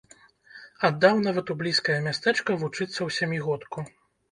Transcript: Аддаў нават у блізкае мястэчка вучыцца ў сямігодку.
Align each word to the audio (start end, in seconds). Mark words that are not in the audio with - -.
Аддаў 0.89 1.21
нават 1.27 1.51
у 1.55 1.57
блізкае 1.61 1.99
мястэчка 2.07 2.59
вучыцца 2.65 2.91
ў 2.91 3.09
сямігодку. 3.21 3.89